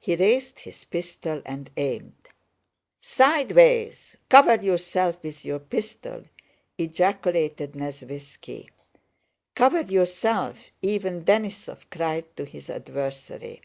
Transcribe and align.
He 0.00 0.16
raised 0.16 0.60
his 0.60 0.84
pistol 0.84 1.42
and 1.44 1.70
aimed. 1.76 2.30
"Sideways! 3.02 4.16
Cover 4.30 4.54
yourself 4.54 5.22
with 5.22 5.44
your 5.44 5.58
pistol!" 5.58 6.24
ejaculated 6.78 7.72
Nesvítski. 7.72 8.70
"Cover 9.54 9.82
yourself!" 9.82 10.70
even 10.80 11.26
Denísov 11.26 11.84
cried 11.90 12.34
to 12.38 12.46
his 12.46 12.70
adversary. 12.70 13.60